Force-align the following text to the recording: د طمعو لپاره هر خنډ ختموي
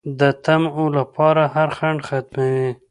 د 0.19 0.21
طمعو 0.45 0.85
لپاره 0.97 1.43
هر 1.55 1.69
خنډ 1.77 1.99
ختموي 2.07 2.69